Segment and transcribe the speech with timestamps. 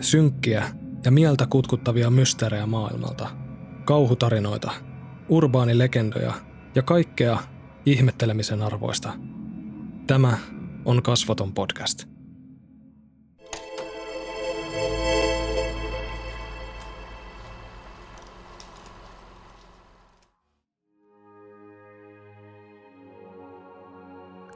[0.00, 0.64] synkkiä
[1.04, 3.28] ja mieltä kutkuttavia mysteerejä maailmalta,
[3.84, 4.72] kauhutarinoita,
[5.28, 6.32] urbaanilegendoja
[6.74, 7.38] ja kaikkea
[7.86, 9.12] ihmettelemisen arvoista.
[10.06, 10.38] Tämä
[10.84, 12.04] on Kasvaton podcast.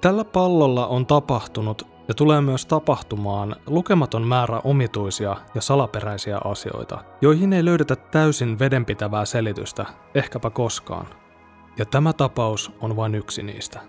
[0.01, 7.53] Tällä pallolla on tapahtunut ja tulee myös tapahtumaan lukematon määrä omituisia ja salaperäisiä asioita, joihin
[7.53, 11.07] ei löydetä täysin vedenpitävää selitystä, ehkäpä koskaan.
[11.79, 13.81] Ja tämä tapaus on vain yksi niistä.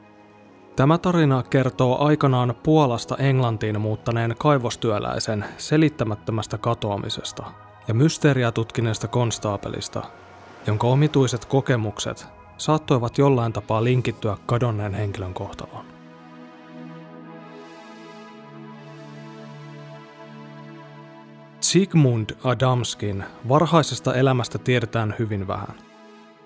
[0.75, 7.43] Tämä tarina kertoo aikanaan Puolasta Englantiin muuttaneen kaivostyöläisen selittämättömästä katoamisesta
[7.88, 10.03] ja mysteeriä tutkineesta konstaapelista,
[10.67, 12.27] jonka omituiset kokemukset
[12.57, 15.98] saattoivat jollain tapaa linkittyä kadonneen henkilön kohtaloon.
[21.70, 25.75] Sigmund Adamskin varhaisesta elämästä tiedetään hyvin vähän.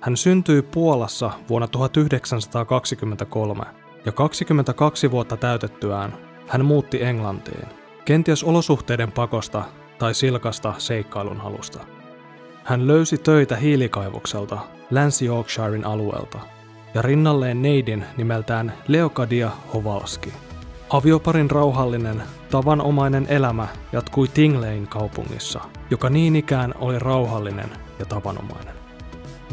[0.01, 3.63] Hän syntyi Puolassa vuonna 1923
[4.05, 6.13] ja 22 vuotta täytettyään
[6.47, 7.67] hän muutti Englantiin,
[8.05, 9.63] kenties olosuhteiden pakosta
[9.99, 11.79] tai silkasta seikkailun halusta.
[12.63, 14.59] Hän löysi töitä hiilikaivokselta
[14.91, 16.39] Länsi-Yorkshiren alueelta
[16.93, 20.33] ja rinnalleen neidin nimeltään Leokadia Hovalski–
[20.89, 28.73] Avioparin rauhallinen, tavanomainen elämä jatkui Tinglein kaupungissa, joka niin ikään oli rauhallinen ja tavanomainen.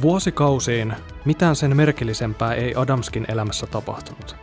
[0.03, 4.37] Vuosikausiin mitään sen merkillisempää ei Adamskin elämässä tapahtunut.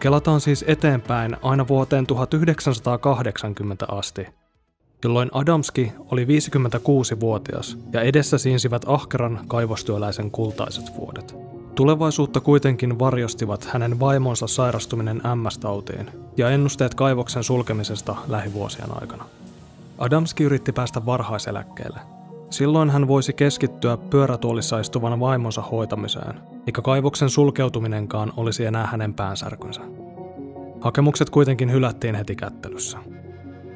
[0.00, 4.26] Kelataan siis eteenpäin aina vuoteen 1980 asti,
[5.04, 11.57] jolloin Adamski oli 56-vuotias ja edessä siinsivät ahkeran kaivostyöläisen kultaiset vuodet.
[11.78, 19.24] Tulevaisuutta kuitenkin varjostivat hänen vaimonsa sairastuminen MS-tautiin ja ennusteet kaivoksen sulkemisesta lähivuosien aikana.
[19.98, 22.00] Adamski yritti päästä varhaiseläkkeelle.
[22.50, 29.80] Silloin hän voisi keskittyä pyörätuolissa istuvan vaimonsa hoitamiseen, eikä kaivoksen sulkeutuminenkaan olisi enää hänen päänsärkynsä.
[30.80, 32.98] Hakemukset kuitenkin hylättiin heti kättelyssä.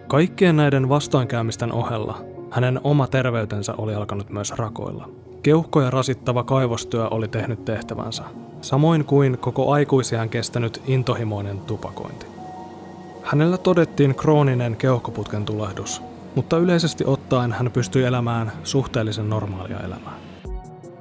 [0.07, 5.09] Kaikkien näiden vastoinkäymisten ohella hänen oma terveytensä oli alkanut myös rakoilla–
[5.43, 8.23] Keuhkoja rasittava kaivostyö oli tehnyt tehtävänsä,
[8.61, 12.27] samoin kuin koko aikuisiaan kestänyt intohimoinen tupakointi.
[13.23, 16.03] Hänellä todettiin krooninen keuhkoputken tulehdus,
[16.35, 20.19] mutta yleisesti ottaen hän pystyi elämään suhteellisen normaalia elämää.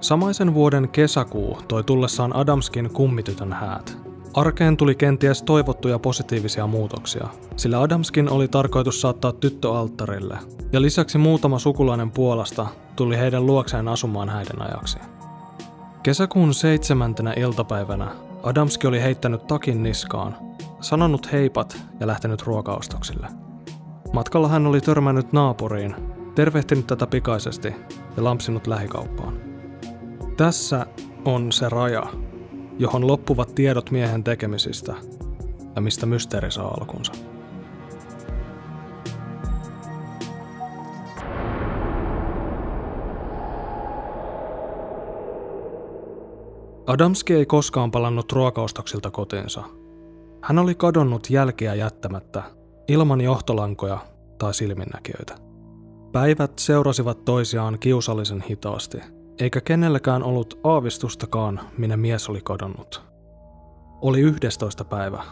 [0.01, 3.97] Samaisen vuoden kesäkuu toi tullessaan Adamskin kummitytön häät.
[4.33, 10.37] Arkeen tuli kenties toivottuja positiivisia muutoksia, sillä Adamskin oli tarkoitus saattaa tyttö alttarille,
[10.73, 14.99] ja lisäksi muutama sukulainen Puolasta tuli heidän luokseen asumaan häiden ajaksi.
[16.03, 18.11] Kesäkuun seitsemäntenä iltapäivänä
[18.43, 20.37] Adamski oli heittänyt takin niskaan,
[20.81, 23.27] sanonut heipat ja lähtenyt ruokaostoksille.
[24.13, 25.95] Matkalla hän oli törmännyt naapuriin,
[26.35, 27.75] tervehtinyt tätä pikaisesti
[28.17, 29.33] ja lampsinut lähikauppaan.
[30.37, 30.85] Tässä
[31.25, 32.03] on se raja,
[32.79, 34.95] johon loppuvat tiedot miehen tekemisistä
[35.75, 37.11] ja mistä mysteeri saa alkunsa.
[46.87, 49.63] Adamski ei koskaan palannut ruokaostoksilta kotiinsa.
[50.41, 52.43] Hän oli kadonnut jälkiä jättämättä,
[52.87, 53.97] ilman johtolankoja
[54.37, 55.35] tai silminnäkijöitä.
[56.11, 58.97] Päivät seurasivat toisiaan kiusallisen hitaasti,
[59.41, 63.03] eikä kenelläkään ollut aavistustakaan, minne mies oli kadonnut.
[64.01, 64.85] Oli 11.
[64.85, 65.23] päivä,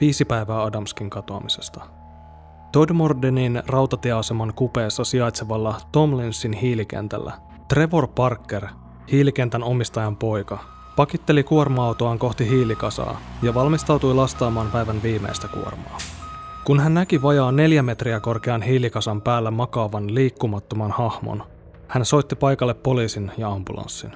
[0.00, 1.80] viisi päivää Adamskin katoamisesta.
[2.72, 7.32] Todmordenin rautatieaseman kupeessa sijaitsevalla Tomlinsin hiilikentällä
[7.68, 8.66] Trevor Parker,
[9.12, 10.58] hiilikentän omistajan poika,
[10.96, 15.98] pakitteli kuorma-autoaan kohti hiilikasaa ja valmistautui lastaamaan päivän viimeistä kuormaa.
[16.64, 21.53] Kun hän näki vajaa neljä metriä korkean hiilikasan päällä makaavan liikkumattoman hahmon,
[21.88, 24.12] hän soitti paikalle poliisin ja ambulanssin.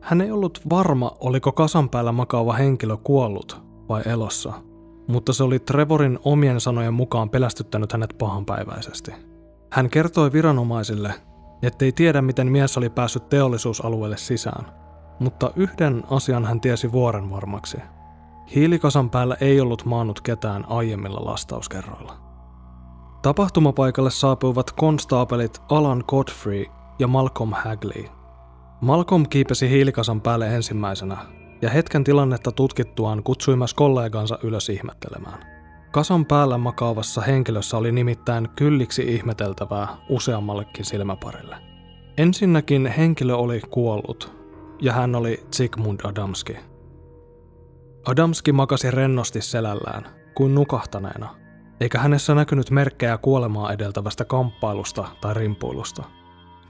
[0.00, 4.52] Hän ei ollut varma, oliko kasan päällä makaava henkilö kuollut vai elossa,
[5.08, 9.12] mutta se oli Trevorin omien sanojen mukaan pelästyttänyt hänet pahanpäiväisesti.
[9.70, 11.14] Hän kertoi viranomaisille,
[11.62, 14.66] ettei tiedä miten mies oli päässyt teollisuusalueelle sisään–
[15.22, 17.78] mutta yhden asian hän tiesi vuoren varmaksi.
[18.54, 22.16] Hiilikasan päällä ei ollut maannut ketään aiemmilla lastauskerroilla.
[23.22, 26.66] Tapahtumapaikalle saapuivat konstaapelit Alan Godfrey
[26.98, 28.04] ja Malcolm Hagley.
[28.80, 31.16] Malcolm kiipesi hiilikasan päälle ensimmäisenä,
[31.62, 35.52] ja hetken tilannetta tutkittuaan kutsui myös kollegansa ylös ihmettelemään.
[35.90, 41.56] Kasan päällä makaavassa henkilössä oli nimittäin kylliksi ihmeteltävää useammallekin silmäparille.
[42.18, 44.32] Ensinnäkin henkilö oli kuollut,
[44.80, 46.56] ja hän oli Zygmunt Adamski.
[48.06, 51.36] Adamski makasi rennosti selällään, kuin nukahtaneena,
[51.80, 56.04] eikä hänessä näkynyt merkkejä kuolemaa edeltävästä kamppailusta tai rimpuilusta.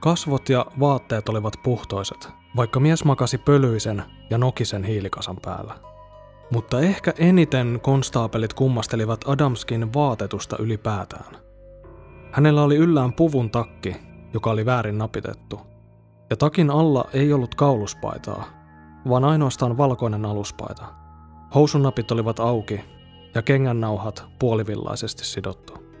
[0.03, 5.75] Kasvot ja vaatteet olivat puhtoiset, vaikka mies makasi pölyisen ja nokisen hiilikasan päällä.
[6.51, 11.37] Mutta ehkä eniten konstaapelit kummastelivat Adamskin vaatetusta ylipäätään.
[12.31, 13.95] Hänellä oli yllään puvun takki,
[14.33, 15.61] joka oli väärin napitettu,
[16.29, 18.45] ja takin alla ei ollut kauluspaitaa,
[19.09, 20.85] vaan ainoastaan valkoinen aluspaita.
[21.55, 22.81] Housunapit olivat auki
[23.35, 25.92] ja kengännauhat puolivillaisesti sidottu.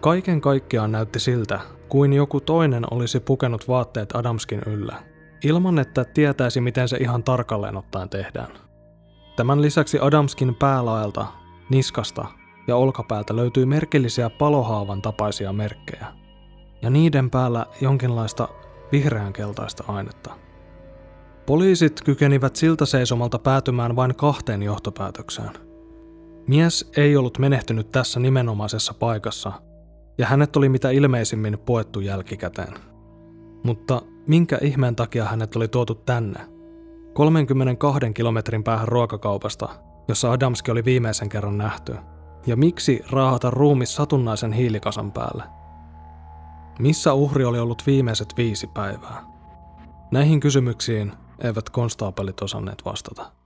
[0.00, 4.96] Kaiken kaikkiaan näytti siltä, kuin joku toinen olisi pukenut vaatteet Adamskin yllä,
[5.44, 8.52] ilman että tietäisi miten se ihan tarkalleen ottaen tehdään.
[9.36, 11.26] Tämän lisäksi Adamskin päälaelta,
[11.70, 12.26] niskasta
[12.66, 16.06] ja olkapäältä löytyi merkillisiä palohaavan tapaisia merkkejä,
[16.82, 18.48] ja niiden päällä jonkinlaista
[18.92, 20.30] vihreänkeltaista ainetta.
[21.46, 25.52] Poliisit kykenivät siltä seisomalta päätymään vain kahteen johtopäätökseen.
[26.46, 29.52] Mies ei ollut menehtynyt tässä nimenomaisessa paikassa,
[30.18, 32.74] ja hänet oli mitä ilmeisimmin poettu jälkikäteen.
[33.64, 36.40] Mutta minkä ihmeen takia hänet oli tuotu tänne?
[37.14, 39.68] 32 kilometrin päähän ruokakaupasta,
[40.08, 41.96] jossa Adamski oli viimeisen kerran nähty.
[42.46, 45.44] Ja miksi raahata ruumis satunnaisen hiilikasan päälle?
[46.78, 49.24] Missä uhri oli ollut viimeiset viisi päivää?
[50.10, 51.12] Näihin kysymyksiin
[51.44, 53.37] eivät konstaapelit osanneet vastata.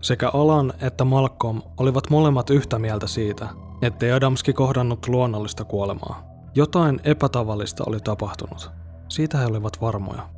[0.00, 3.48] Sekä Alan että Malcolm olivat molemmat yhtä mieltä siitä,
[3.82, 6.22] ettei Adamski kohdannut luonnollista kuolemaa.
[6.54, 8.70] Jotain epätavallista oli tapahtunut.
[9.08, 10.28] Siitä he olivat varmoja.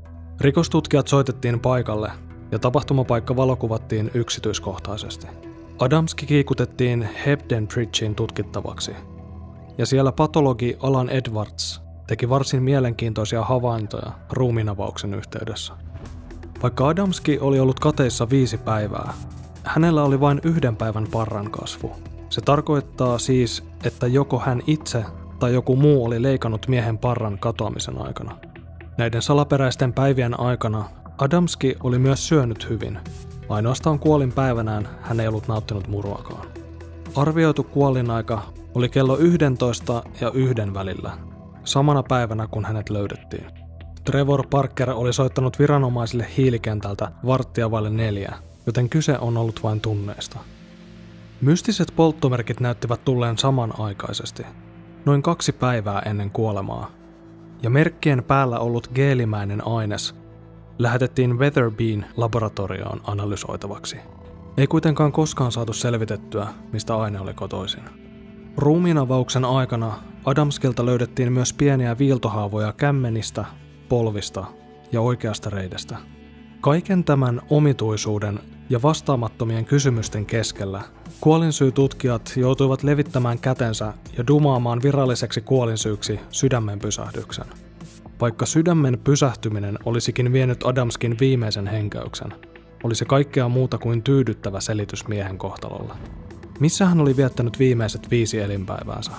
[0.41, 2.11] Rikostutkijat soitettiin paikalle
[2.53, 5.27] ja tapahtumapaikka valokuvattiin yksityiskohtaisesti.
[5.79, 8.93] Adamski kiikutettiin Hebden Bridgein tutkittavaksi.
[9.79, 15.73] Ja siellä patologi Alan Edwards teki varsin mielenkiintoisia havaintoja ruumiinavauksen yhteydessä.
[16.63, 19.13] Vaikka Adamski oli ollut kateissa viisi päivää,
[19.65, 21.93] hänellä oli vain yhden päivän parran kasvu.
[22.29, 25.05] Se tarkoittaa siis, että joko hän itse
[25.39, 28.37] tai joku muu oli leikannut miehen parran katoamisen aikana.
[28.99, 30.85] Näiden salaperäisten päivien aikana
[31.19, 32.99] Adamski oli myös syönyt hyvin.
[33.49, 36.47] Ainoastaan kuolin päivänään hän ei ollut nauttinut muruakaan.
[37.17, 38.43] Arvioitu kuolinaika
[38.75, 41.11] oli kello 11 ja yhden välillä,
[41.65, 43.47] samana päivänä kun hänet löydettiin.
[44.05, 48.35] Trevor Parker oli soittanut viranomaisille hiilikentältä varttia vaille neljä,
[48.67, 50.39] joten kyse on ollut vain tunneista.
[51.41, 54.43] Mystiset polttomerkit näyttivät tulleen samanaikaisesti,
[55.05, 56.91] noin kaksi päivää ennen kuolemaa,
[57.63, 60.15] ja merkkien päällä ollut geelimäinen aines
[60.79, 63.97] lähetettiin Weatherbean laboratorioon analysoitavaksi.
[64.57, 67.83] Ei kuitenkaan koskaan saatu selvitettyä, mistä aine oli kotoisin.
[68.57, 69.93] Ruumiinavauksen aikana
[70.25, 73.45] Adamskilta löydettiin myös pieniä viiltohaavoja kämmenistä,
[73.89, 74.45] polvista
[74.93, 75.97] ja oikeasta reidestä.
[76.61, 78.41] Kaiken tämän omituisuuden
[78.71, 80.83] ja vastaamattomien kysymysten keskellä
[81.21, 87.45] kuolinsyytutkijat joutuivat levittämään kätensä ja dumaamaan viralliseksi kuolinsyyksi sydämen pysähdyksen.
[88.21, 92.33] Vaikka sydämen pysähtyminen olisikin vienyt Adamskin viimeisen henkäyksen,
[92.85, 95.97] oli se kaikkea muuta kuin tyydyttävä selitys miehen kohtalolla.
[96.59, 99.13] Missä hän oli viettänyt viimeiset viisi elinpäiväänsä?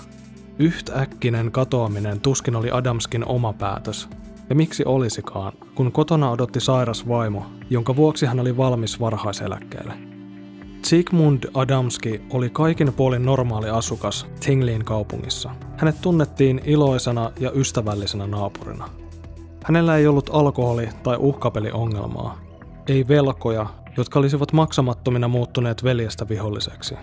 [0.60, 4.10] Yhtäkkinen katoaminen tuskin oli Adamskin oma päätös,
[4.52, 9.94] ja miksi olisikaan, kun kotona odotti sairas vaimo, jonka vuoksi hän oli valmis varhaiseläkkeelle.
[10.88, 15.50] Zygmunt Adamski oli kaikin puolin normaali asukas Tinglin kaupungissa.
[15.78, 18.90] Hänet tunnettiin iloisena ja ystävällisenä naapurina.
[19.64, 22.38] Hänellä ei ollut alkoholi- tai uhkapeliongelmaa,
[22.88, 23.66] ei velkoja,
[23.98, 26.96] jotka olisivat maksamattomina muuttuneet veljestä viholliseksi.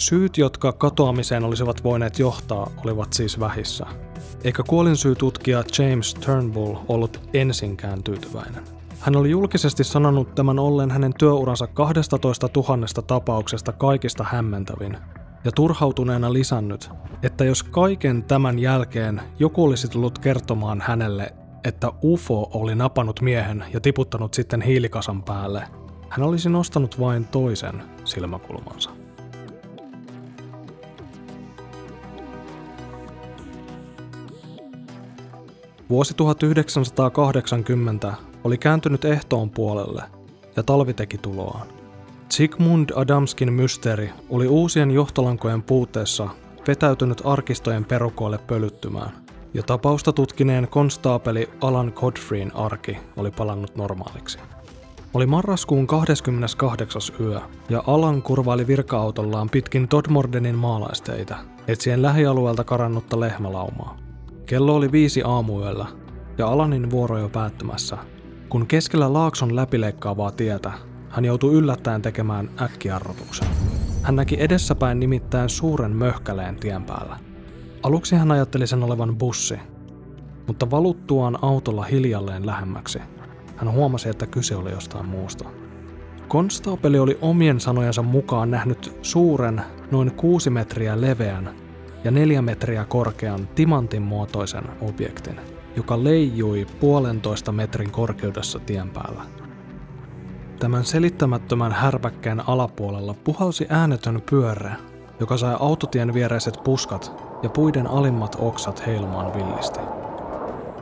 [0.00, 3.86] Syyt, jotka katoamiseen olisivat voineet johtaa, olivat siis vähissä.
[4.44, 8.64] Eikä kuolinsyytutkija James Turnbull ollut ensinkään tyytyväinen.
[9.00, 14.98] Hän oli julkisesti sanonut tämän ollen hänen työuransa 12 000 tapauksesta kaikista hämmentävin,
[15.44, 16.90] ja turhautuneena lisännyt,
[17.22, 23.64] että jos kaiken tämän jälkeen joku olisi tullut kertomaan hänelle, että UFO oli napannut miehen
[23.72, 25.64] ja tiputtanut sitten hiilikasan päälle,
[26.08, 28.99] hän olisi nostanut vain toisen silmäkulmansa.
[35.90, 40.02] Vuosi 1980 oli kääntynyt ehtoon puolelle
[40.56, 41.66] ja talvi teki tuloaan.
[42.34, 46.28] Zygmunt Adamskin mysteeri oli uusien johtolankojen puutteessa
[46.66, 49.10] vetäytynyt arkistojen perukoille pölyttymään,
[49.54, 54.38] ja tapausta tutkineen konstaapeli Alan Godfreyn arki oli palannut normaaliksi.
[55.14, 57.02] Oli marraskuun 28.
[57.20, 61.36] yö, ja Alan kurvaili virka-autollaan pitkin Todmordenin maalaisteitä,
[61.68, 64.09] etsien lähialueelta karannutta lehmälaumaa.
[64.50, 65.86] Kello oli viisi aamuyöllä,
[66.38, 67.98] ja Alanin vuoro jo päättymässä,
[68.48, 70.72] kun keskellä laakson läpileikkaavaa tietä
[71.08, 73.48] hän joutui yllättäen tekemään äkkiarrotuksen.
[74.02, 77.16] Hän näki edessäpäin nimittäin suuren möhkäleen tien päällä.
[77.82, 79.58] Aluksi hän ajatteli sen olevan bussi,
[80.46, 82.98] mutta valuttuaan autolla hiljalleen lähemmäksi,
[83.56, 85.44] hän huomasi, että kyse oli jostain muusta.
[86.28, 91.59] Konstaapeli oli omien sanojensa mukaan nähnyt suuren, noin kuusi metriä leveän
[92.04, 95.40] ja neljä metriä korkean timantin muotoisen objektin,
[95.76, 99.22] joka leijui puolentoista metrin korkeudessa tien päällä.
[100.58, 104.70] Tämän selittämättömän härpäkkeen alapuolella puhalsi äänetön pyörre,
[105.20, 109.80] joka sai autotien viereiset puskat ja puiden alimmat oksat heilumaan villisti.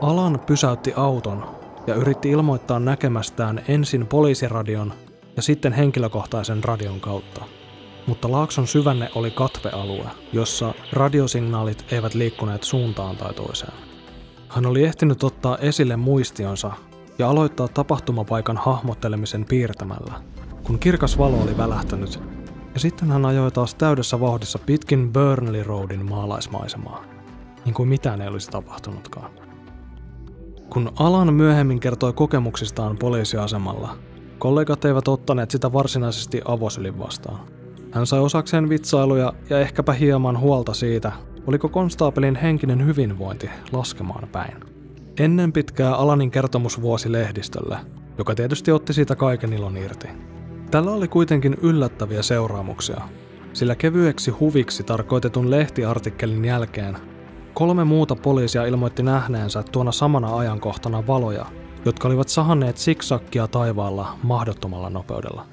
[0.01, 1.45] Alan pysäytti auton
[1.87, 4.93] ja yritti ilmoittaa näkemästään ensin poliisiradion
[5.35, 7.58] ja sitten henkilökohtaisen radion kautta.
[8.09, 13.73] Mutta Laakson syvänne oli katvealue, jossa radiosignaalit eivät liikkuneet suuntaan tai toiseen.
[14.49, 16.71] Hän oli ehtinyt ottaa esille muistionsa
[17.19, 20.13] ja aloittaa tapahtumapaikan hahmottelemisen piirtämällä,
[20.63, 22.19] kun kirkas valo oli välähtänyt,
[22.73, 27.03] ja sitten hän ajoi taas täydessä vauhdissa pitkin Burnley Roadin maalaismaisemaa,
[27.65, 29.31] niin kuin mitään ei olisi tapahtunutkaan.
[30.69, 33.97] Kun Alan myöhemmin kertoi kokemuksistaan poliisiasemalla,
[34.39, 37.58] kollegat eivät ottaneet sitä varsinaisesti avosylin vastaan.
[37.91, 41.11] Hän sai osakseen vitsailuja ja ehkäpä hieman huolta siitä,
[41.47, 44.57] oliko konstaapelin henkinen hyvinvointi laskemaan päin.
[45.19, 47.77] Ennen pitkää Alanin kertomusvuosi lehdistölle,
[48.17, 50.07] joka tietysti otti siitä kaiken ilon irti.
[50.71, 53.01] Tällä oli kuitenkin yllättäviä seuraamuksia,
[53.53, 56.97] sillä kevyeksi huviksi tarkoitetun lehtiartikkelin jälkeen
[57.53, 61.45] kolme muuta poliisia ilmoitti nähneensä tuona samana ajankohtana valoja,
[61.85, 65.45] jotka olivat sahanneet siksakkia taivaalla mahdottomalla nopeudella.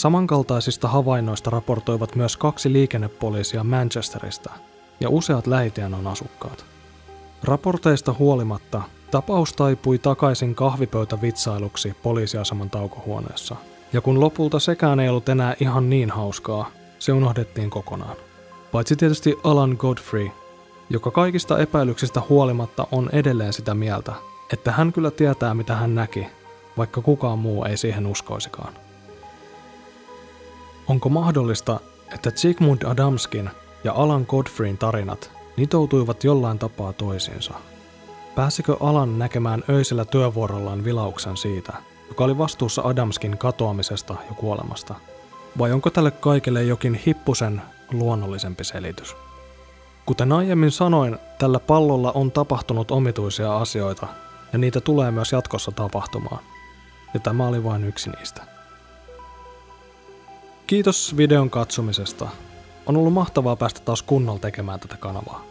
[0.00, 4.50] Samankaltaisista havainnoista raportoivat myös kaksi liikennepoliisia Manchesterista
[5.00, 6.64] ja useat lähitiennon asukkaat.
[7.44, 13.56] Raporteista huolimatta tapaus taipui takaisin kahvipöytävitsailuksi poliisiaseman taukohuoneessa.
[13.92, 18.16] Ja kun lopulta sekään ei ollut enää ihan niin hauskaa, se unohdettiin kokonaan.
[18.72, 20.30] Paitsi tietysti Alan Godfrey,
[20.90, 24.12] joka kaikista epäilyksistä huolimatta on edelleen sitä mieltä,
[24.52, 26.26] että hän kyllä tietää mitä hän näki,
[26.76, 28.74] vaikka kukaan muu ei siihen uskoisikaan.
[30.90, 31.80] Onko mahdollista,
[32.14, 33.50] että Zygmunt Adamskin
[33.84, 37.54] ja Alan Godfreyn tarinat nitoutuivat jollain tapaa toisiinsa.
[38.34, 41.72] Pääsikö Alan näkemään öisellä työvuorollaan vilauksen siitä,
[42.08, 44.94] joka oli vastuussa Adamskin katoamisesta ja kuolemasta?
[45.58, 49.16] Vai onko tälle kaikelle jokin hippusen luonnollisempi selitys?
[50.06, 54.06] Kuten aiemmin sanoin, tällä pallolla on tapahtunut omituisia asioita,
[54.52, 56.42] ja niitä tulee myös jatkossa tapahtumaan.
[57.14, 58.59] Ja tämä oli vain yksi niistä.
[60.70, 62.28] Kiitos videon katsomisesta.
[62.86, 65.44] On ollut mahtavaa päästä taas kunnolla tekemään tätä kanavaa.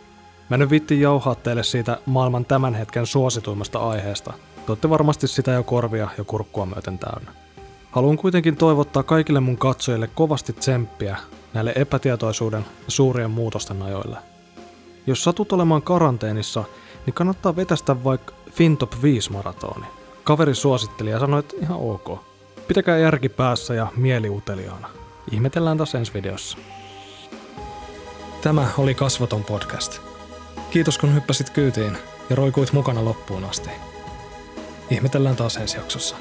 [0.49, 4.33] Mä nyt vitti jauhaa teille siitä maailman tämän hetken suosituimmasta aiheesta.
[4.81, 7.31] Te varmasti sitä jo korvia ja kurkkua myöten täynnä.
[7.91, 11.17] Haluan kuitenkin toivottaa kaikille mun katsojille kovasti tsemppiä
[11.53, 14.17] näille epätietoisuuden ja suurien muutosten ajoille.
[15.07, 16.63] Jos satut olemaan karanteenissa,
[17.05, 19.85] niin kannattaa vetästä vaikka Fintop 5 maratoni.
[20.23, 22.19] Kaveri suositteli ja sanoi, että ihan ok.
[22.67, 24.98] Pitäkää järki päässä ja mieli uteliaana.
[25.31, 26.57] Ihmetellään taas ensi videossa.
[28.41, 30.01] Tämä oli Kasvaton podcast.
[30.71, 31.97] Kiitos kun hyppäsit kyytiin
[32.29, 33.69] ja roikuit mukana loppuun asti.
[34.89, 36.15] Ihmetellään taas ensi jaksossa.